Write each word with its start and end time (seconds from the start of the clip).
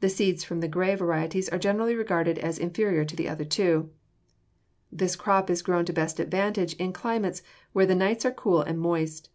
The 0.00 0.10
seeds 0.10 0.44
from 0.44 0.60
the 0.60 0.68
gray 0.68 0.94
variety 0.96 1.42
are 1.50 1.56
generally 1.58 1.94
regarded 1.94 2.38
as 2.38 2.58
inferior 2.58 3.06
to 3.06 3.16
the 3.16 3.26
other 3.26 3.46
two. 3.46 3.88
This 4.92 5.16
crop 5.16 5.48
is 5.48 5.62
grown 5.62 5.86
to 5.86 5.94
best 5.94 6.20
advantage 6.20 6.74
in 6.74 6.92
climates 6.92 7.42
where 7.72 7.86
the 7.86 7.94
nights 7.94 8.26
are 8.26 8.32
cool 8.32 8.60
and 8.60 8.78
moist. 8.78 9.30